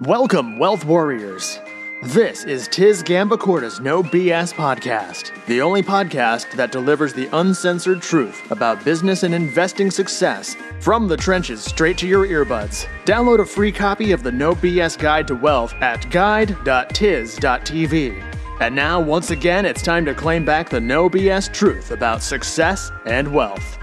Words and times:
Welcome, 0.00 0.58
Wealth 0.58 0.84
Warriors. 0.84 1.60
This 2.02 2.42
is 2.42 2.66
Tiz 2.66 3.00
Gambacorta's 3.00 3.78
No 3.78 4.02
BS 4.02 4.52
podcast, 4.52 5.30
the 5.46 5.62
only 5.62 5.84
podcast 5.84 6.50
that 6.56 6.72
delivers 6.72 7.12
the 7.14 7.28
uncensored 7.32 8.02
truth 8.02 8.50
about 8.50 8.84
business 8.84 9.22
and 9.22 9.32
investing 9.32 9.92
success 9.92 10.56
from 10.80 11.06
the 11.06 11.16
trenches 11.16 11.62
straight 11.62 11.96
to 11.98 12.08
your 12.08 12.26
earbuds. 12.26 12.88
Download 13.04 13.38
a 13.38 13.46
free 13.46 13.70
copy 13.70 14.10
of 14.10 14.24
the 14.24 14.32
No 14.32 14.56
BS 14.56 14.98
Guide 14.98 15.28
to 15.28 15.36
Wealth 15.36 15.72
at 15.74 16.10
guide.tiz.tv. 16.10 16.62
And 18.60 18.74
now, 18.74 19.00
once 19.00 19.30
again, 19.30 19.64
it's 19.64 19.82
time 19.82 20.04
to 20.06 20.14
claim 20.14 20.44
back 20.44 20.68
the 20.68 20.80
No 20.80 21.08
BS 21.08 21.52
truth 21.54 21.92
about 21.92 22.20
success 22.20 22.90
and 23.06 23.32
wealth. 23.32 23.78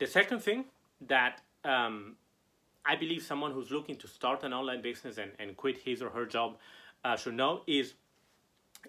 The 0.00 0.08
second 0.08 0.40
thing 0.40 0.64
that 1.06 1.40
um, 1.64 2.16
I 2.86 2.96
believe 2.96 3.22
someone 3.22 3.52
who's 3.52 3.70
looking 3.70 3.96
to 3.96 4.08
start 4.08 4.42
an 4.42 4.52
online 4.52 4.82
business 4.82 5.18
and, 5.18 5.32
and 5.38 5.56
quit 5.56 5.78
his 5.78 6.02
or 6.02 6.10
her 6.10 6.26
job 6.26 6.58
uh, 7.04 7.16
should 7.16 7.34
know 7.34 7.62
is 7.66 7.94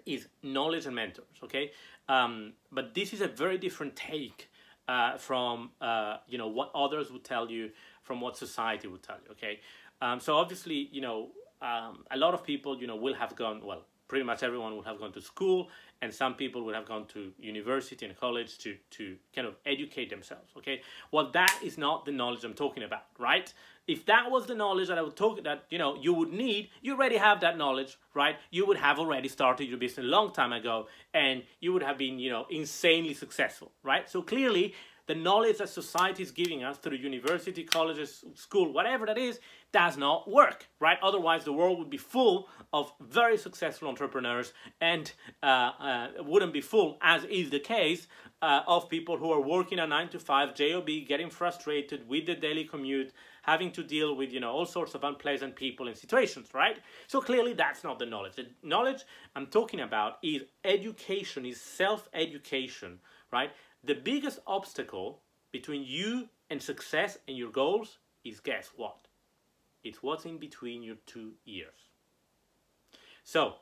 is 0.04 0.28
knowledge 0.42 0.86
and 0.86 0.94
mentors. 0.94 1.26
Okay, 1.44 1.70
um, 2.08 2.52
but 2.70 2.94
this 2.94 3.12
is 3.12 3.20
a 3.20 3.28
very 3.28 3.58
different 3.58 3.96
take 3.96 4.50
uh, 4.88 5.16
from 5.16 5.70
uh, 5.80 6.18
you 6.28 6.38
know 6.38 6.48
what 6.48 6.70
others 6.74 7.10
would 7.10 7.24
tell 7.24 7.50
you, 7.50 7.70
from 8.02 8.20
what 8.20 8.36
society 8.36 8.88
would 8.88 9.02
tell 9.02 9.16
you. 9.24 9.30
Okay, 9.32 9.60
um, 10.02 10.20
so 10.20 10.36
obviously 10.36 10.88
you 10.92 11.00
know 11.00 11.30
um, 11.62 12.04
a 12.10 12.16
lot 12.16 12.34
of 12.34 12.44
people 12.44 12.78
you 12.78 12.86
know 12.86 12.96
will 12.96 13.14
have 13.14 13.34
gone 13.36 13.64
well. 13.64 13.84
Pretty 14.08 14.24
much 14.24 14.42
everyone 14.42 14.76
would 14.76 14.86
have 14.86 14.98
gone 14.98 15.12
to 15.12 15.20
school, 15.20 15.68
and 16.00 16.12
some 16.12 16.34
people 16.34 16.64
would 16.64 16.74
have 16.74 16.86
gone 16.86 17.06
to 17.06 17.32
university 17.38 18.06
and 18.06 18.18
college 18.18 18.58
to 18.58 18.76
to 18.90 19.16
kind 19.34 19.46
of 19.46 19.54
educate 19.64 20.10
themselves. 20.10 20.52
Okay, 20.58 20.82
well 21.10 21.30
that 21.32 21.58
is 21.62 21.76
not 21.78 22.04
the 22.04 22.12
knowledge 22.12 22.44
I'm 22.44 22.54
talking 22.54 22.82
about, 22.82 23.04
right? 23.18 23.52
if 23.86 24.04
that 24.06 24.30
was 24.30 24.46
the 24.46 24.54
knowledge 24.54 24.88
that 24.88 24.98
I 24.98 25.02
would 25.02 25.16
talk 25.16 25.42
that 25.44 25.64
you 25.70 25.78
know 25.78 25.96
you 26.00 26.12
would 26.12 26.32
need, 26.32 26.70
you 26.82 26.94
already 26.94 27.16
have 27.16 27.40
that 27.40 27.56
knowledge, 27.56 27.98
right? 28.14 28.36
You 28.50 28.66
would 28.66 28.76
have 28.78 28.98
already 28.98 29.28
started 29.28 29.68
your 29.68 29.78
business 29.78 30.04
a 30.04 30.08
long 30.08 30.32
time 30.32 30.52
ago, 30.52 30.88
and 31.14 31.42
you 31.60 31.72
would 31.72 31.82
have 31.82 31.98
been 31.98 32.18
you 32.18 32.30
know 32.30 32.46
insanely 32.50 33.14
successful, 33.14 33.72
right? 33.82 34.08
So 34.10 34.22
clearly, 34.22 34.74
the 35.06 35.14
knowledge 35.14 35.58
that 35.58 35.68
society 35.68 36.22
is 36.22 36.30
giving 36.30 36.64
us 36.64 36.78
through 36.78 36.96
university, 36.96 37.62
colleges, 37.62 38.24
school, 38.34 38.72
whatever 38.72 39.06
that 39.06 39.18
is, 39.18 39.40
does 39.72 39.96
not 39.96 40.28
work, 40.28 40.66
right? 40.80 40.98
Otherwise, 41.02 41.44
the 41.44 41.52
world 41.52 41.78
would 41.78 41.90
be 41.90 41.96
full 41.96 42.48
of 42.72 42.92
very 43.00 43.36
successful 43.36 43.88
entrepreneurs 43.88 44.52
and 44.80 45.12
uh, 45.42 45.46
uh, 45.46 46.08
wouldn't 46.20 46.52
be 46.52 46.60
full, 46.60 46.98
as 47.02 47.24
is 47.24 47.50
the 47.50 47.60
case, 47.60 48.08
uh, 48.42 48.62
of 48.66 48.88
people 48.88 49.16
who 49.16 49.30
are 49.32 49.40
working 49.40 49.78
a 49.78 49.86
nine 49.86 50.08
to 50.08 50.18
five 50.18 50.54
job, 50.54 50.86
getting 51.06 51.30
frustrated 51.30 52.08
with 52.08 52.26
the 52.26 52.34
daily 52.34 52.64
commute, 52.64 53.12
having 53.46 53.70
to 53.70 53.82
deal 53.82 54.14
with 54.16 54.32
you 54.32 54.40
know 54.40 54.50
all 54.50 54.66
sorts 54.66 54.94
of 54.94 55.04
unpleasant 55.04 55.56
people 55.56 55.86
and 55.88 55.96
situations, 55.96 56.48
right? 56.52 56.78
So 57.06 57.20
clearly, 57.20 57.54
that's 57.54 57.84
not 57.84 57.98
the 57.98 58.06
knowledge. 58.06 58.34
The 58.36 58.46
knowledge 58.62 59.04
I'm 59.34 59.46
talking 59.46 59.80
about 59.80 60.18
is 60.22 60.42
education, 60.64 61.46
is 61.46 61.60
self-education, 61.60 62.98
right? 63.32 63.50
The 63.84 63.94
biggest 63.94 64.40
obstacle 64.46 65.22
between 65.52 65.84
you 65.84 66.28
and 66.50 66.60
success 66.60 67.18
and 67.28 67.36
your 67.36 67.50
goals 67.50 67.98
is 68.24 68.40
guess 68.40 68.70
what? 68.76 69.06
It's 69.84 70.02
what's 70.02 70.24
in 70.24 70.38
between 70.38 70.82
your 70.82 70.96
two 71.06 71.34
ears. 71.46 71.90
So, 73.22 73.54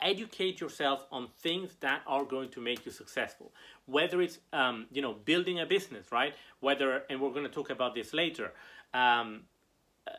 educate 0.00 0.60
yourself 0.60 1.06
on 1.10 1.28
things 1.38 1.76
that 1.80 2.02
are 2.06 2.24
going 2.24 2.50
to 2.50 2.60
make 2.60 2.84
you 2.86 2.92
successful. 2.92 3.52
Whether 3.86 4.20
it's 4.22 4.38
um, 4.52 4.86
you 4.92 5.02
know 5.02 5.14
building 5.14 5.60
a 5.60 5.66
business 5.66 6.12
right? 6.12 6.34
Whether 6.60 7.02
and 7.10 7.20
we're 7.20 7.30
going 7.30 7.44
to 7.46 7.52
talk 7.52 7.70
about 7.70 7.94
this 7.94 8.12
later 8.12 8.52
um, 8.94 9.42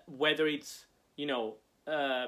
whether 0.05 0.45
it's 0.47 0.86
you 1.16 1.25
know 1.25 1.55
uh, 1.88 2.27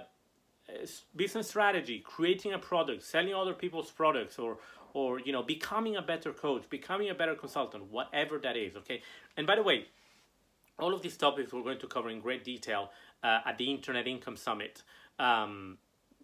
business 1.15 1.49
strategy 1.49 1.99
creating 1.99 2.53
a 2.53 2.59
product 2.59 3.03
selling 3.03 3.33
other 3.33 3.53
people's 3.53 3.91
products 3.91 4.39
or 4.39 4.57
or 4.93 5.19
you 5.19 5.31
know 5.31 5.43
becoming 5.43 5.95
a 5.97 6.01
better 6.01 6.31
coach 6.31 6.67
becoming 6.69 7.09
a 7.09 7.13
better 7.13 7.35
consultant 7.35 7.83
whatever 7.91 8.39
that 8.39 8.57
is 8.57 8.75
okay? 8.75 9.01
And 9.35 9.45
by 9.45 9.55
the 9.55 9.63
way 9.63 9.85
all 10.79 10.93
of 10.93 11.01
these 11.01 11.17
topics 11.17 11.51
we're 11.51 11.63
going 11.63 11.79
to 11.79 11.87
cover 11.87 12.09
in 12.09 12.19
great 12.19 12.43
detail 12.43 12.89
uh, 13.23 13.39
at 13.45 13.57
the 13.57 13.69
internet 13.69 14.07
income 14.07 14.37
summit 14.37 14.83
um, 15.19 15.77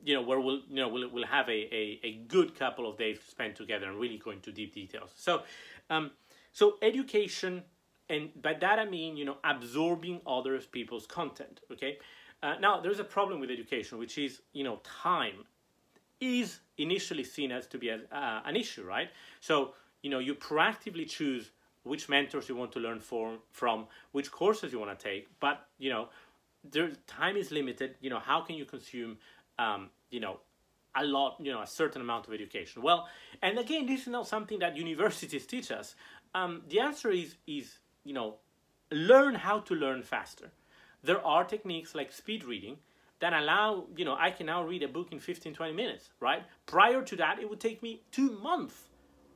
you 0.04 0.14
know 0.14 0.22
where 0.22 0.40
we'll 0.40 0.62
you 0.70 0.76
know 0.76 0.88
we'll, 0.88 1.10
we'll 1.10 1.26
have 1.26 1.48
a, 1.48 1.76
a, 1.76 2.00
a 2.04 2.14
good 2.28 2.58
couple 2.58 2.90
of 2.90 2.98
days 2.98 3.20
to 3.20 3.26
spend 3.26 3.56
together 3.56 3.88
and 3.88 4.00
really 4.00 4.18
go 4.18 4.32
into 4.32 4.52
deep 4.52 4.74
details. 4.74 5.12
So 5.16 5.44
um, 5.90 6.12
so 6.52 6.78
education 6.82 7.64
and 8.10 8.30
by 8.42 8.54
that 8.54 8.80
i 8.80 8.86
mean 8.86 9.16
you 9.18 9.26
know 9.26 9.38
absorbing 9.44 10.22
other 10.28 10.60
people's 10.60 11.08
content 11.08 11.62
okay? 11.72 11.98
Uh, 12.42 12.56
now 12.60 12.82
there's 12.82 13.00
a 13.00 13.04
problem 13.06 13.40
with 13.40 13.50
education 13.50 13.98
which 13.98 14.18
is 14.18 14.42
you 14.52 14.64
know 14.64 14.82
time 14.84 15.46
is 16.20 16.60
initially 16.78 17.24
seen 17.24 17.52
as 17.52 17.68
to 17.68 17.78
be 17.78 17.90
as, 17.90 18.02
uh, 18.12 18.42
an 18.46 18.56
issue 18.56 18.84
right? 18.84 19.10
So 19.40 19.74
you 20.02 20.10
know 20.10 20.20
you 20.20 20.36
proactively 20.36 21.08
choose 21.10 21.52
which 21.84 22.08
mentors 22.08 22.48
you 22.48 22.56
want 22.56 22.72
to 22.72 22.80
learn 22.80 23.02
for, 23.02 23.34
from 23.52 23.88
which 24.14 24.32
courses 24.32 24.72
you 24.72 24.80
want 24.80 24.98
to 24.98 25.04
take 25.04 25.28
but 25.40 25.68
you 25.78 25.90
know 25.90 26.10
there 26.64 26.92
time 27.08 27.36
is 27.36 27.52
limited. 27.52 27.96
You 28.00 28.10
know 28.10 28.20
how 28.20 28.42
can 28.42 28.56
you 28.56 28.66
consume 28.66 29.18
um, 29.60 29.90
you 30.10 30.20
know, 30.20 30.40
a 30.96 31.04
lot, 31.04 31.38
you 31.40 31.52
know, 31.52 31.62
a 31.62 31.68
certain 31.68 32.02
amount 32.02 32.28
of 32.28 32.34
education. 32.34 32.82
Well, 32.82 33.08
and 33.42 33.58
again, 33.58 33.86
this 33.86 34.02
is 34.02 34.08
not 34.08 34.28
something 34.28 34.60
that 34.60 34.78
universities 34.78 35.46
teach 35.46 35.72
us. 35.72 35.96
Um, 36.36 36.62
the 36.70 36.80
answer 36.80 37.12
is, 37.12 37.36
is, 37.48 37.80
you 38.04 38.14
know, 38.14 38.36
learn 38.92 39.36
how 39.36 39.60
to 39.62 39.74
learn 39.74 40.04
faster. 40.04 40.52
There 41.04 41.24
are 41.26 41.44
techniques 41.44 41.96
like 41.96 42.12
speed 42.12 42.44
reading 42.44 42.78
that 43.20 43.34
allow, 43.34 43.86
you 43.96 44.06
know, 44.06 44.16
I 44.20 44.32
can 44.32 44.46
now 44.46 44.64
read 44.64 44.84
a 44.84 44.88
book 44.88 45.12
in 45.12 45.20
15, 45.20 45.54
20 45.54 45.74
minutes, 45.74 46.10
right? 46.20 46.44
Prior 46.66 47.02
to 47.02 47.16
that, 47.18 47.40
it 47.40 47.50
would 47.50 47.60
take 47.60 47.82
me 47.82 48.02
two 48.12 48.38
months 48.40 48.90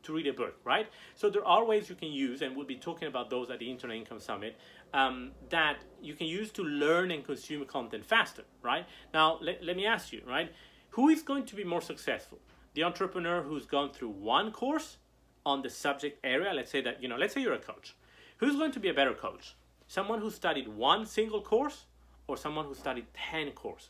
to 0.04 0.14
read 0.14 0.28
a 0.28 0.34
book, 0.34 0.56
right? 0.64 0.88
So 1.16 1.30
there 1.30 1.46
are 1.46 1.66
ways 1.66 1.90
you 1.90 1.96
can 1.96 2.12
use, 2.12 2.42
and 2.42 2.56
we'll 2.56 2.66
be 2.66 2.76
talking 2.76 3.08
about 3.08 3.30
those 3.30 3.50
at 3.50 3.60
the 3.60 3.70
Internet 3.70 3.98
Income 3.98 4.20
Summit, 4.20 4.58
um, 4.94 5.32
that 5.50 5.78
you 6.02 6.14
can 6.14 6.28
use 6.28 6.52
to 6.52 6.64
learn 6.64 7.12
and 7.12 7.24
consume 7.26 7.66
content 7.66 8.06
faster, 8.06 8.44
right? 8.62 8.86
Now, 9.14 9.40
let, 9.42 9.64
let 9.64 9.76
me 9.76 9.86
ask 9.86 10.12
you, 10.12 10.22
right? 10.28 10.52
Who 10.92 11.10
is 11.10 11.22
going 11.22 11.46
to 11.46 11.56
be 11.56 11.64
more 11.64 11.82
successful? 11.82 12.40
The 12.74 12.84
entrepreneur 12.84 13.42
who's 13.42 13.66
gone 13.66 13.92
through 13.92 14.10
one 14.10 14.52
course 14.52 14.98
on 15.46 15.62
the 15.62 15.70
subject 15.70 16.20
area, 16.24 16.54
let's 16.54 16.72
say 16.72 16.82
that, 16.82 17.02
you 17.02 17.08
know, 17.08 17.18
let's 17.18 17.34
say 17.34 17.42
you're 17.42 17.54
a 17.54 17.60
coach. 17.60 17.96
Who's 18.38 18.56
going 18.56 18.72
to 18.72 18.80
be 18.80 18.90
a 18.90 18.94
better 18.94 19.14
coach? 19.14 19.56
Someone 19.88 20.20
who 20.20 20.30
studied 20.30 20.68
one 20.68 21.06
single 21.06 21.42
course 21.42 21.86
or 22.28 22.38
someone 22.38 22.66
who 22.66 22.76
studied 22.76 23.06
10 23.32 23.52
courses? 23.52 23.90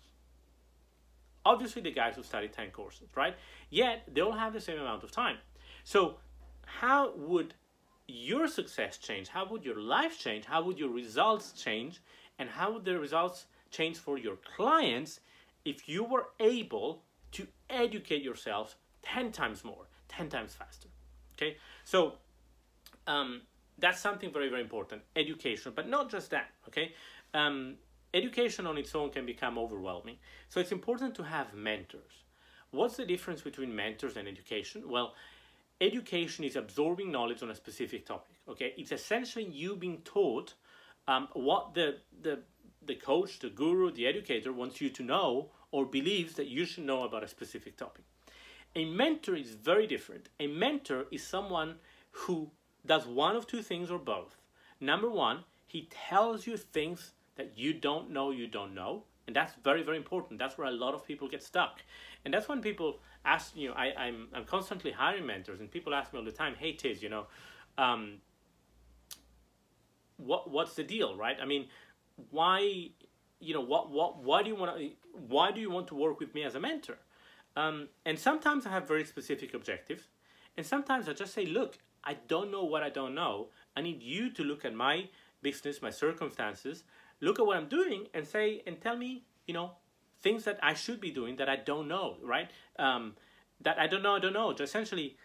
Obviously, 1.45 1.81
the 1.81 1.91
guys 1.91 2.15
who 2.15 2.23
studied 2.23 2.53
10 2.53 2.71
courses, 2.71 3.07
right? 3.15 3.35
Yet, 3.69 4.03
they 4.13 4.21
all 4.21 4.33
have 4.33 4.53
the 4.53 4.61
same 4.61 4.79
amount 4.79 5.03
of 5.03 5.11
time. 5.11 5.37
So, 5.83 6.17
how 6.65 7.13
would 7.15 7.53
your 8.07 8.47
success 8.47 8.97
change? 8.97 9.27
How 9.27 9.45
would 9.47 9.63
your 9.63 9.79
life 9.79 10.17
change? 10.19 10.45
How 10.45 10.63
would 10.63 10.79
your 10.79 10.89
results 10.89 11.51
change? 11.51 12.01
And 12.39 12.49
how 12.49 12.71
would 12.71 12.85
the 12.85 12.97
results 12.97 13.45
change 13.69 13.97
for 13.97 14.17
your 14.17 14.37
clients 14.55 15.19
if 15.65 15.89
you 15.89 16.03
were 16.03 16.27
able 16.39 17.03
to 17.33 17.47
educate 17.69 18.23
yourself 18.23 18.77
10 19.03 19.31
times 19.31 19.63
more, 19.63 19.87
10 20.07 20.29
times 20.29 20.53
faster? 20.53 20.87
Okay, 21.35 21.57
so 21.83 22.13
um, 23.05 23.41
that's 23.77 23.99
something 23.99 24.31
very, 24.31 24.49
very 24.49 24.61
important 24.61 25.01
education, 25.15 25.73
but 25.75 25.87
not 25.87 26.09
just 26.09 26.31
that. 26.31 26.49
Okay, 26.67 26.93
um, 27.33 27.75
education 28.13 28.65
on 28.65 28.77
its 28.77 28.95
own 28.95 29.09
can 29.09 29.25
become 29.25 29.57
overwhelming, 29.57 30.17
so 30.49 30.59
it's 30.59 30.71
important 30.71 31.13
to 31.15 31.23
have 31.23 31.53
mentors. 31.53 32.23
What's 32.71 32.97
the 32.97 33.05
difference 33.05 33.41
between 33.41 33.75
mentors 33.75 34.17
and 34.17 34.27
education? 34.27 34.89
Well, 34.89 35.13
education 35.81 36.43
is 36.43 36.55
absorbing 36.55 37.11
knowledge 37.11 37.43
on 37.43 37.49
a 37.49 37.55
specific 37.55 38.05
topic. 38.05 38.35
Okay, 38.49 38.73
it's 38.77 38.91
essentially 38.91 39.45
you 39.45 39.75
being 39.75 39.99
taught 40.03 40.53
um, 41.07 41.27
what 41.33 41.73
the 41.73 41.97
the 42.21 42.39
the 42.85 42.95
coach, 42.95 43.39
the 43.39 43.49
guru, 43.49 43.91
the 43.91 44.07
educator 44.07 44.53
wants 44.53 44.79
you 44.79 44.89
to 44.89 45.03
know 45.03 45.49
or 45.71 45.85
believes 45.85 46.35
that 46.35 46.47
you 46.47 46.65
should 46.65 46.85
know 46.85 47.03
about 47.03 47.23
a 47.23 47.27
specific 47.27 47.75
topic. 47.75 48.05
A 48.75 48.85
mentor 48.85 49.35
is 49.35 49.51
very 49.51 49.87
different. 49.87 50.29
A 50.39 50.47
mentor 50.47 51.05
is 51.11 51.25
someone 51.25 51.75
who 52.11 52.51
does 52.85 53.05
one 53.05 53.35
of 53.35 53.45
two 53.45 53.61
things 53.61 53.91
or 53.91 53.99
both. 53.99 54.37
Number 54.79 55.09
one, 55.09 55.43
he 55.65 55.89
tells 56.09 56.47
you 56.47 56.55
things 56.57 57.11
that 57.35 57.57
you 57.57 57.73
don't 57.73 58.09
know 58.09 58.31
you 58.31 58.47
don't 58.47 58.73
know, 58.73 59.03
and 59.27 59.35
that's 59.35 59.53
very 59.63 59.83
very 59.83 59.97
important. 59.97 60.39
That's 60.39 60.57
where 60.57 60.67
a 60.67 60.71
lot 60.71 60.93
of 60.93 61.05
people 61.05 61.27
get 61.27 61.43
stuck, 61.43 61.81
and 62.25 62.33
that's 62.33 62.47
when 62.47 62.61
people 62.61 62.99
ask 63.25 63.55
you 63.55 63.69
know 63.69 63.75
I, 63.75 63.93
I'm 63.97 64.27
I'm 64.33 64.45
constantly 64.45 64.91
hiring 64.91 65.25
mentors 65.25 65.59
and 65.59 65.69
people 65.69 65.93
ask 65.93 66.13
me 66.13 66.19
all 66.19 66.25
the 66.25 66.31
time, 66.31 66.55
hey 66.57 66.73
Tiz, 66.73 67.03
you 67.03 67.09
know, 67.09 67.27
um, 67.77 68.19
what 70.17 70.49
what's 70.49 70.75
the 70.75 70.83
deal, 70.83 71.15
right? 71.15 71.37
I 71.41 71.45
mean, 71.45 71.67
why 72.31 72.89
you 73.39 73.53
know 73.53 73.61
what 73.61 73.91
what 73.91 74.23
why 74.23 74.41
do 74.43 74.49
you 74.49 74.55
want 74.55 74.77
to 74.77 74.89
why 75.27 75.51
do 75.51 75.59
you 75.59 75.69
want 75.69 75.87
to 75.87 75.95
work 75.95 76.19
with 76.19 76.33
me 76.33 76.43
as 76.43 76.55
a 76.55 76.59
mentor? 76.59 76.97
Um, 77.55 77.89
and 78.05 78.19
sometimes 78.19 78.65
I 78.65 78.69
have 78.69 78.87
very 78.87 79.03
specific 79.03 79.53
objectives, 79.53 80.03
and 80.55 80.65
sometimes 80.65 81.09
I 81.09 81.13
just 81.13 81.33
say, 81.33 81.45
look, 81.45 81.77
I 82.03 82.15
don't 82.27 82.51
know 82.51 82.63
what 82.63 82.83
I 82.83 82.89
don't 82.89 83.15
know. 83.15 83.49
I 83.75 83.81
need 83.81 84.01
you 84.01 84.31
to 84.33 84.43
look 84.43 84.63
at 84.63 84.73
my 84.73 85.09
business, 85.41 85.81
my 85.81 85.89
circumstances, 85.89 86.83
look 87.21 87.39
at 87.39 87.45
what 87.45 87.57
I'm 87.57 87.67
doing 87.67 88.07
and 88.13 88.25
say 88.25 88.61
and 88.65 88.79
tell 88.79 88.97
me, 88.97 89.23
you 89.45 89.53
know, 89.53 89.71
things 90.21 90.43
that 90.45 90.59
I 90.61 90.73
should 90.73 90.99
be 90.99 91.11
doing 91.11 91.35
that 91.37 91.49
I 91.49 91.55
don't 91.55 91.87
know, 91.87 92.17
right? 92.23 92.49
Um, 92.79 93.15
that 93.61 93.79
I 93.79 93.87
don't 93.87 94.03
know, 94.03 94.15
I 94.15 94.19
don't 94.19 94.33
know. 94.33 94.51
Just 94.51 94.69
essentially, 94.69 95.17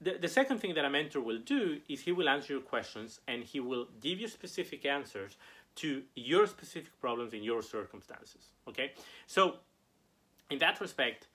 the, 0.00 0.18
the 0.20 0.28
second 0.28 0.58
thing 0.58 0.74
that 0.74 0.84
a 0.84 0.90
mentor 0.90 1.20
will 1.20 1.38
do 1.38 1.80
is 1.88 2.00
he 2.00 2.12
will 2.12 2.28
answer 2.28 2.54
your 2.54 2.62
questions 2.62 3.20
and 3.28 3.44
he 3.44 3.60
will 3.60 3.88
give 4.00 4.20
you 4.20 4.28
specific 4.28 4.84
answers 4.86 5.36
to 5.76 6.02
your 6.14 6.46
specific 6.46 6.98
problems 7.00 7.32
in 7.32 7.42
your 7.42 7.62
circumstances. 7.62 8.50
Okay, 8.68 8.92
so 9.26 9.56
in 10.50 10.58
that 10.58 10.80
respect, 10.80 11.28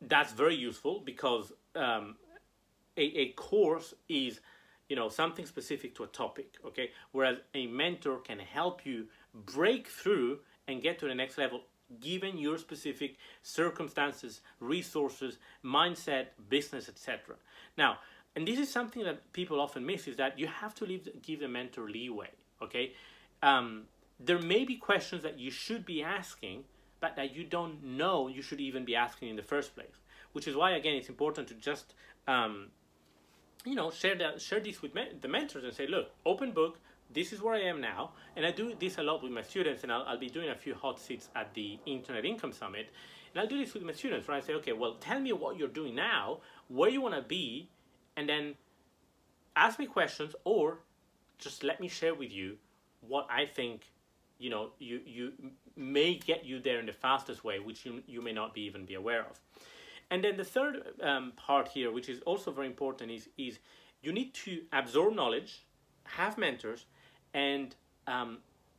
that's 0.00 0.32
very 0.32 0.56
useful 0.56 1.00
because 1.00 1.52
um, 1.74 2.16
a, 2.96 3.02
a 3.02 3.28
course 3.32 3.94
is 4.08 4.40
you 4.88 4.96
know 4.96 5.08
something 5.08 5.46
specific 5.46 5.94
to 5.96 6.04
a 6.04 6.06
topic 6.06 6.54
okay 6.64 6.90
whereas 7.12 7.38
a 7.54 7.66
mentor 7.66 8.18
can 8.18 8.38
help 8.38 8.86
you 8.86 9.06
break 9.44 9.88
through 9.88 10.38
and 10.68 10.82
get 10.82 10.98
to 10.98 11.06
the 11.06 11.14
next 11.14 11.38
level 11.38 11.62
given 12.00 12.36
your 12.36 12.58
specific 12.58 13.16
circumstances 13.42 14.40
resources 14.60 15.38
mindset 15.64 16.26
business 16.48 16.88
etc 16.88 17.36
now 17.76 17.98
and 18.34 18.46
this 18.46 18.58
is 18.58 18.70
something 18.70 19.04
that 19.04 19.32
people 19.32 19.60
often 19.60 19.86
miss 19.86 20.06
is 20.06 20.16
that 20.16 20.38
you 20.38 20.46
have 20.46 20.74
to 20.74 20.84
leave, 20.84 21.08
give 21.22 21.40
the 21.40 21.48
mentor 21.48 21.88
leeway 21.88 22.30
okay? 22.62 22.92
Um, 23.42 23.84
there 24.18 24.38
may 24.38 24.64
be 24.64 24.76
questions 24.76 25.22
that 25.22 25.38
you 25.38 25.50
should 25.50 25.84
be 25.84 26.02
asking 26.02 26.64
but 27.00 27.16
that 27.16 27.34
you 27.34 27.44
don't 27.44 27.84
know 27.84 28.28
you 28.28 28.42
should 28.42 28.60
even 28.60 28.84
be 28.84 28.96
asking 28.96 29.28
in 29.28 29.36
the 29.36 29.42
first 29.42 29.74
place 29.74 30.00
which 30.32 30.48
is 30.48 30.56
why 30.56 30.72
again 30.72 30.94
it's 30.94 31.08
important 31.08 31.46
to 31.48 31.54
just 31.54 31.94
um, 32.26 32.68
you 33.64 33.74
know 33.74 33.90
share 33.90 34.16
that 34.16 34.40
share 34.40 34.60
this 34.60 34.82
with 34.82 34.94
me- 34.94 35.12
the 35.20 35.28
mentors 35.28 35.64
and 35.64 35.74
say 35.74 35.86
look 35.86 36.10
open 36.24 36.52
book 36.52 36.78
this 37.12 37.32
is 37.32 37.40
where 37.40 37.54
i 37.54 37.60
am 37.60 37.80
now 37.80 38.10
and 38.36 38.44
i 38.44 38.50
do 38.50 38.74
this 38.78 38.98
a 38.98 39.02
lot 39.02 39.22
with 39.22 39.32
my 39.32 39.42
students 39.42 39.82
and 39.82 39.92
i'll, 39.92 40.02
I'll 40.02 40.18
be 40.18 40.28
doing 40.28 40.50
a 40.50 40.54
few 40.54 40.74
hot 40.74 41.00
seats 41.00 41.28
at 41.34 41.52
the 41.54 41.78
internet 41.86 42.24
income 42.24 42.52
summit 42.52 42.88
and 43.32 43.40
i'll 43.40 43.48
do 43.48 43.58
this 43.58 43.74
with 43.74 43.82
my 43.82 43.92
students 43.92 44.26
where 44.28 44.36
i 44.36 44.40
say 44.40 44.54
okay 44.54 44.72
well 44.72 44.94
tell 44.94 45.20
me 45.20 45.32
what 45.32 45.56
you're 45.56 45.68
doing 45.68 45.94
now 45.94 46.38
where 46.68 46.90
you 46.90 47.00
want 47.00 47.14
to 47.14 47.22
be 47.22 47.68
and 48.16 48.28
then 48.28 48.54
ask 49.54 49.78
me 49.78 49.86
questions 49.86 50.34
or 50.44 50.78
just 51.38 51.64
let 51.64 51.80
me 51.80 51.88
share 51.88 52.14
with 52.14 52.32
you 52.32 52.56
what 53.00 53.26
i 53.30 53.44
think 53.44 53.82
you 54.38 54.50
know 54.50 54.70
you 54.78 55.00
you 55.06 55.32
may 55.76 56.14
get 56.14 56.44
you 56.44 56.58
there 56.58 56.80
in 56.80 56.86
the 56.86 56.92
fastest 56.92 57.44
way 57.44 57.58
which 57.58 57.84
you, 57.84 58.02
you 58.06 58.22
may 58.22 58.32
not 58.32 58.54
be 58.54 58.62
even 58.62 58.84
be 58.84 58.94
aware 58.94 59.20
of. 59.20 59.38
And 60.10 60.24
then 60.24 60.36
the 60.36 60.44
third 60.44 60.82
um, 61.02 61.32
part 61.36 61.68
here, 61.68 61.90
which 61.90 62.08
is 62.08 62.20
also 62.20 62.50
very 62.50 62.66
important, 62.66 63.10
is, 63.10 63.28
is 63.36 63.58
you 64.02 64.12
need 64.12 64.32
to 64.34 64.62
absorb 64.72 65.14
knowledge, 65.14 65.64
have 66.04 66.38
mentors, 66.38 66.86
and 67.36 67.74
um, 68.08 68.38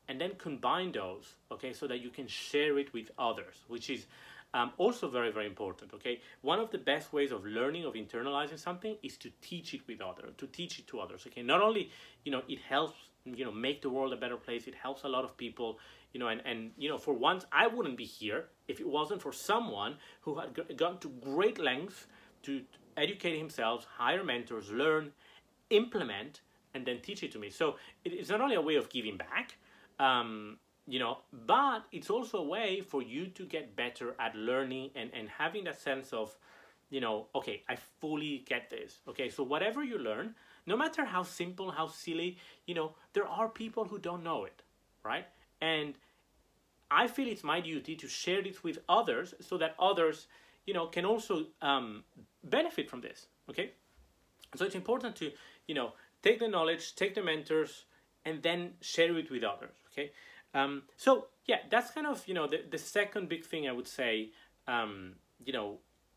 and 0.09 0.19
then 0.19 0.31
combine 0.37 0.91
those, 0.91 1.35
okay, 1.51 1.73
so 1.73 1.85
that 1.87 1.99
you 1.99 2.09
can 2.09 2.27
share 2.27 2.77
it 2.79 2.91
with 2.93 3.11
others, 3.19 3.55
which 3.67 3.89
is 3.89 4.05
um, 4.53 4.71
also 4.77 5.09
very 5.09 5.31
very 5.31 5.45
important. 5.45 5.93
Okay, 5.93 6.19
one 6.41 6.59
of 6.59 6.71
the 6.71 6.77
best 6.77 7.13
ways 7.13 7.31
of 7.31 7.45
learning 7.45 7.85
of 7.85 7.93
internalizing 7.93 8.59
something 8.59 8.97
is 9.03 9.15
to 9.17 9.29
teach 9.41 9.73
it 9.73 9.81
with 9.87 10.01
others, 10.01 10.33
to 10.37 10.47
teach 10.47 10.79
it 10.79 10.87
to 10.87 10.99
others. 10.99 11.25
Okay, 11.27 11.43
not 11.43 11.61
only 11.61 11.91
you 12.25 12.31
know 12.31 12.41
it 12.49 12.59
helps 12.59 12.97
you 13.25 13.45
know 13.45 13.51
make 13.51 13.81
the 13.81 13.89
world 13.89 14.11
a 14.11 14.17
better 14.17 14.37
place, 14.37 14.67
it 14.67 14.75
helps 14.75 15.03
a 15.03 15.07
lot 15.07 15.23
of 15.23 15.37
people 15.37 15.77
you 16.13 16.19
know, 16.19 16.29
and, 16.29 16.41
and 16.45 16.71
you 16.77 16.89
know, 16.89 16.97
for 16.97 17.13
once, 17.13 17.45
I 17.51 17.67
wouldn't 17.67 17.97
be 17.97 18.05
here 18.05 18.45
if 18.67 18.79
it 18.79 18.87
wasn't 18.87 19.21
for 19.21 19.31
someone 19.31 19.97
who 20.21 20.39
had 20.39 20.77
gone 20.77 20.97
to 20.99 21.09
great 21.09 21.59
lengths 21.59 22.07
to 22.43 22.61
educate 22.95 23.37
himself, 23.37 23.85
hire 23.97 24.23
mentors, 24.23 24.71
learn, 24.71 25.11
implement, 25.69 26.41
and 26.77 26.85
then 26.85 26.99
teach 27.01 27.23
it 27.23 27.31
to 27.33 27.39
me. 27.39 27.49
So 27.49 27.75
it's 28.05 28.29
not 28.29 28.41
only 28.41 28.55
a 28.55 28.61
way 28.61 28.75
of 28.75 28.89
giving 28.89 29.17
back, 29.17 29.57
um, 29.99 30.57
you 30.87 30.99
know, 30.99 31.17
but 31.45 31.85
it's 31.91 32.09
also 32.09 32.37
a 32.37 32.47
way 32.47 32.81
for 32.81 33.01
you 33.01 33.27
to 33.27 33.43
get 33.45 33.75
better 33.75 34.15
at 34.19 34.35
learning 34.35 34.91
and, 34.95 35.11
and 35.13 35.27
having 35.27 35.65
that 35.65 35.79
sense 35.81 36.13
of, 36.13 36.35
you 36.89 37.01
know, 37.01 37.27
okay, 37.35 37.63
I 37.67 37.75
fully 37.99 38.43
get 38.47 38.69
this. 38.69 38.99
Okay, 39.09 39.29
so 39.29 39.43
whatever 39.43 39.83
you 39.83 39.97
learn, 39.97 40.35
no 40.65 40.77
matter 40.77 41.03
how 41.03 41.23
simple, 41.23 41.71
how 41.71 41.87
silly, 41.87 42.37
you 42.65 42.75
know, 42.75 42.95
there 43.13 43.27
are 43.27 43.49
people 43.49 43.83
who 43.85 43.99
don't 43.99 44.23
know 44.23 44.45
it, 44.45 44.61
right? 45.03 45.25
and 45.61 45.95
I 46.89 47.07
feel 47.07 47.27
it's 47.27 47.43
my 47.43 47.59
duty 47.59 47.95
to 47.95 48.07
share 48.07 48.41
this 48.41 48.63
with 48.63 48.79
others 48.87 49.33
so 49.41 49.57
that 49.57 49.75
others, 49.79 50.27
you 50.65 50.73
know, 50.73 50.87
can 50.87 51.05
also 51.05 51.45
um, 51.61 52.03
benefit 52.43 52.89
from 52.89 53.01
this. 53.01 53.27
Okay, 53.49 53.71
so 54.55 54.65
it's 54.65 54.75
important 54.75 55.15
to, 55.17 55.31
you 55.67 55.75
know, 55.75 55.93
take 56.27 56.39
the 56.39 56.47
knowledge, 56.47 56.95
take 56.95 57.13
the 57.15 57.23
mentors, 57.23 57.85
and 58.25 58.35
then 58.47 58.59
share 58.81 59.15
it 59.17 59.29
with 59.31 59.43
others. 59.43 59.75
Okay, 59.91 60.11
um, 60.53 60.83
so 60.97 61.27
yeah, 61.45 61.59
that's 61.71 61.91
kind 61.91 62.07
of 62.07 62.27
you 62.27 62.33
know 62.33 62.47
the 62.47 62.59
the 62.69 62.77
second 62.77 63.29
big 63.29 63.43
thing 63.51 63.67
I 63.67 63.73
would 63.77 63.87
say. 63.87 64.13
Um, 64.67 64.93
you 65.47 65.53
know, 65.53 65.67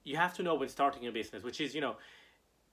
you 0.08 0.16
have 0.16 0.34
to 0.38 0.42
know 0.42 0.54
when 0.60 0.68
starting 0.68 1.06
a 1.06 1.12
business, 1.12 1.42
which 1.42 1.60
is 1.60 1.74
you 1.74 1.82
know, 1.86 1.96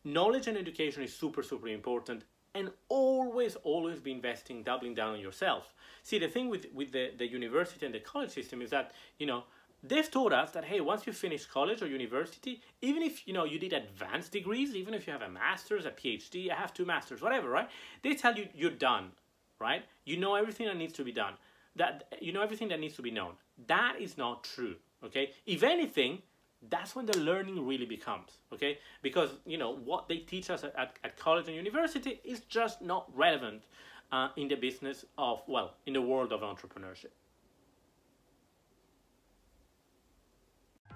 knowledge 0.03 0.47
and 0.47 0.57
education 0.57 1.03
is 1.03 1.13
super 1.23 1.43
super 1.43 1.67
important 1.67 2.23
and 2.57 2.71
always, 2.89 3.55
always 3.57 3.99
be 3.99 4.11
investing, 4.11 4.63
doubling 4.63 4.95
down 4.95 5.13
on 5.13 5.19
yourself. 5.19 5.73
See, 6.03 6.17
the 6.17 6.27
thing 6.27 6.49
with, 6.49 6.65
with 6.73 6.91
the, 6.91 7.11
the 7.15 7.27
university 7.27 7.85
and 7.85 7.93
the 7.93 7.99
college 7.99 8.31
system 8.31 8.61
is 8.61 8.71
that, 8.71 8.93
you 9.19 9.27
know, 9.27 9.43
they've 9.87 10.09
told 10.09 10.33
us 10.33 10.51
that, 10.51 10.65
hey, 10.65 10.81
once 10.81 11.05
you 11.07 11.13
finish 11.13 11.45
college 11.45 11.81
or 11.81 11.87
university, 11.87 12.61
even 12.81 13.03
if, 13.03 13.27
you 13.27 13.33
know, 13.33 13.43
you 13.43 13.59
did 13.59 13.73
advanced 13.73 14.31
degrees, 14.31 14.75
even 14.75 14.93
if 14.93 15.07
you 15.07 15.13
have 15.13 15.21
a 15.21 15.29
master's, 15.29 15.85
a 15.85 15.91
PhD, 15.91 16.51
I 16.51 16.55
have 16.55 16.73
two 16.73 16.85
masters, 16.85 17.21
whatever, 17.21 17.49
right? 17.49 17.69
They 18.03 18.15
tell 18.15 18.35
you 18.35 18.47
you're 18.53 18.71
done, 18.71 19.11
right? 19.59 19.83
You 20.05 20.17
know 20.17 20.35
everything 20.35 20.67
that 20.67 20.77
needs 20.77 20.93
to 20.93 21.03
be 21.03 21.11
done. 21.11 21.33
That, 21.75 22.07
you 22.21 22.33
know 22.33 22.41
everything 22.41 22.69
that 22.69 22.79
needs 22.79 22.95
to 22.95 23.01
be 23.01 23.11
known. 23.11 23.33
That 23.67 23.95
is 23.99 24.17
not 24.17 24.43
true, 24.43 24.75
okay? 25.03 25.31
If 25.45 25.63
anything, 25.63 26.21
that's 26.69 26.95
when 26.95 27.05
the 27.05 27.17
learning 27.19 27.65
really 27.67 27.85
becomes 27.85 28.39
okay 28.51 28.79
because 29.03 29.29
you 29.45 29.59
know 29.59 29.75
what 29.75 30.07
they 30.07 30.17
teach 30.17 30.49
us 30.49 30.63
at, 30.63 30.97
at 31.03 31.17
college 31.17 31.47
and 31.47 31.55
university 31.55 32.19
is 32.23 32.39
just 32.49 32.81
not 32.81 33.05
relevant 33.15 33.61
uh, 34.11 34.29
in 34.37 34.47
the 34.47 34.55
business 34.55 35.05
of 35.17 35.41
well 35.47 35.75
in 35.85 35.93
the 35.93 36.01
world 36.01 36.33
of 36.33 36.41
entrepreneurship 36.41 37.13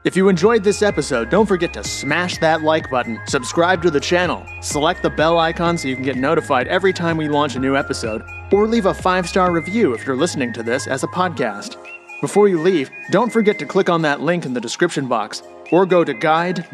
If 0.03 0.15
you 0.15 0.29
enjoyed 0.29 0.63
this 0.63 0.81
episode, 0.81 1.29
don't 1.29 1.45
forget 1.45 1.73
to 1.73 1.83
smash 1.83 2.39
that 2.39 2.63
like 2.63 2.89
button, 2.89 3.21
subscribe 3.27 3.83
to 3.83 3.91
the 3.91 3.99
channel, 3.99 4.43
select 4.59 5.03
the 5.03 5.11
bell 5.11 5.37
icon 5.37 5.77
so 5.77 5.87
you 5.87 5.93
can 5.93 6.03
get 6.03 6.15
notified 6.15 6.67
every 6.69 6.91
time 6.91 7.17
we 7.17 7.29
launch 7.29 7.55
a 7.55 7.59
new 7.59 7.77
episode, 7.77 8.23
or 8.51 8.65
leave 8.65 8.87
a 8.87 8.95
five 8.95 9.29
star 9.29 9.51
review 9.51 9.93
if 9.93 10.03
you're 10.03 10.15
listening 10.15 10.51
to 10.53 10.63
this 10.63 10.87
as 10.87 11.03
a 11.03 11.07
podcast. 11.07 11.77
Before 12.19 12.47
you 12.47 12.59
leave, 12.59 12.89
don't 13.11 13.31
forget 13.31 13.59
to 13.59 13.65
click 13.67 13.89
on 13.89 14.01
that 14.01 14.21
link 14.21 14.43
in 14.43 14.55
the 14.55 14.61
description 14.61 15.07
box 15.07 15.43
or 15.71 15.85
go 15.85 16.03
to 16.03 16.15
guide.tiz.tv 16.15 16.71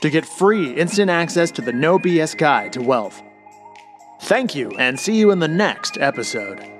to 0.00 0.10
get 0.10 0.24
free 0.24 0.72
instant 0.72 1.10
access 1.10 1.50
to 1.50 1.60
the 1.60 1.72
No 1.72 1.98
BS 1.98 2.38
Guide 2.38 2.72
to 2.72 2.80
Wealth. 2.80 3.22
Thank 4.22 4.54
you, 4.54 4.70
and 4.78 4.98
see 4.98 5.16
you 5.16 5.30
in 5.30 5.40
the 5.40 5.48
next 5.48 5.98
episode. 5.98 6.73